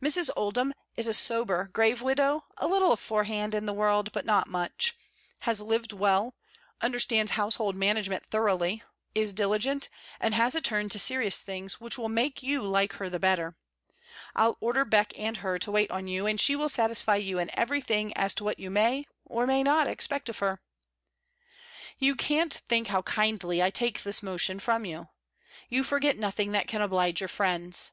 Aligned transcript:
Mrs. 0.00 0.30
Oldham 0.36 0.72
is 0.96 1.08
a 1.08 1.12
sober, 1.12 1.64
grave 1.72 2.02
widow, 2.02 2.44
a 2.56 2.68
little 2.68 2.92
aforehand, 2.92 3.52
in 3.52 3.66
the 3.66 3.72
world, 3.72 4.12
but 4.12 4.24
not 4.24 4.46
much; 4.46 4.94
has 5.40 5.60
lived 5.60 5.92
well; 5.92 6.36
understands 6.82 7.32
house 7.32 7.56
hold 7.56 7.74
management 7.74 8.24
thoroughly; 8.30 8.84
is 9.12 9.32
diligent; 9.32 9.88
and 10.20 10.34
has 10.34 10.54
a 10.54 10.60
turn 10.60 10.88
to 10.90 11.00
serious 11.00 11.42
things, 11.42 11.80
which 11.80 11.98
will 11.98 12.08
make 12.08 12.44
you 12.44 12.62
like 12.62 12.92
her 12.92 13.10
the 13.10 13.18
better. 13.18 13.56
I'll 14.36 14.56
order 14.60 14.84
Beck 14.84 15.18
and 15.18 15.38
her 15.38 15.58
to 15.58 15.72
wait 15.72 15.90
on 15.90 16.06
you, 16.06 16.26
and 16.28 16.40
she 16.40 16.54
will 16.54 16.68
satisfy 16.68 17.16
you 17.16 17.40
in 17.40 17.50
every 17.58 17.80
thing 17.80 18.16
as 18.16 18.34
to 18.34 18.44
what 18.44 18.60
you 18.60 18.70
may, 18.70 19.06
or 19.24 19.48
may 19.48 19.64
not 19.64 19.88
expect 19.88 20.28
of 20.28 20.38
her. 20.38 20.60
You 21.98 22.14
can't 22.14 22.52
think 22.68 22.86
how 22.86 23.02
kindly 23.02 23.60
I 23.60 23.70
take 23.70 24.04
this 24.04 24.22
motion 24.22 24.60
from 24.60 24.84
you. 24.84 25.08
You 25.68 25.82
forget 25.82 26.16
nothing 26.18 26.52
that 26.52 26.68
can 26.68 26.82
oblige 26.82 27.20
your 27.20 27.26
friends. 27.26 27.90